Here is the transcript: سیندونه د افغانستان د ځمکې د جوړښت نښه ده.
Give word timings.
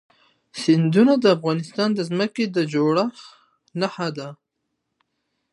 سیندونه 0.61 1.13
د 1.19 1.25
افغانستان 1.37 1.89
د 1.95 1.99
ځمکې 2.09 2.45
د 2.55 2.57
جوړښت 2.73 3.25
نښه 3.79 4.07
ده. 4.17 4.29